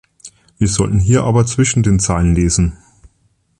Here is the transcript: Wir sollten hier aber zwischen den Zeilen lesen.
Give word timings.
Wir 0.57 0.67
sollten 0.67 0.97
hier 0.97 1.25
aber 1.25 1.45
zwischen 1.45 1.83
den 1.83 1.99
Zeilen 1.99 2.33
lesen. 2.33 2.75